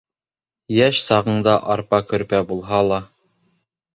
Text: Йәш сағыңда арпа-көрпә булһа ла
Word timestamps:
Йәш 0.77 1.01
сағыңда 1.07 1.53
арпа-көрпә 1.75 2.39
булһа 2.53 2.83
ла 2.91 3.01